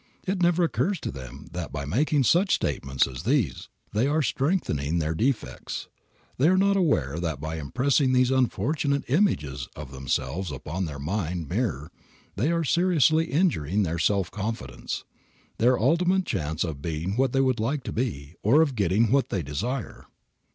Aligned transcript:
It 0.25 0.41
never 0.41 0.63
occurs 0.63 0.99
to 1.01 1.11
them 1.11 1.45
that 1.51 1.71
by 1.71 1.85
making 1.85 2.23
such 2.23 2.55
statements 2.55 3.05
as 3.05 3.21
these 3.21 3.69
they 3.93 4.07
are 4.07 4.23
strengthening 4.23 4.97
their 4.97 5.13
defects. 5.13 5.89
They 6.39 6.47
are 6.47 6.57
not 6.57 6.75
aware 6.75 7.19
that 7.19 7.39
by 7.39 7.57
impressing 7.59 8.11
these 8.11 8.31
unfortunate 8.31 9.03
images 9.09 9.67
of 9.75 9.91
themselves 9.91 10.51
upon 10.51 10.85
their 10.85 10.97
mental 10.97 11.45
mirror 11.55 11.91
they 12.35 12.51
are 12.51 12.63
seriously 12.63 13.25
injuring 13.25 13.83
their 13.83 13.99
self 13.99 14.31
confidence, 14.31 15.03
their 15.59 15.77
ultimate 15.77 16.25
chance 16.25 16.63
of 16.63 16.81
being 16.81 17.15
what 17.15 17.31
they 17.31 17.41
would 17.41 17.59
like 17.59 17.83
to 17.83 17.91
be 17.93 18.33
or 18.41 18.63
of 18.63 18.73
getting 18.73 19.11
what 19.11 19.29
they 19.29 19.43
desire. 19.43 20.07